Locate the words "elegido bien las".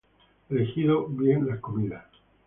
0.49-1.59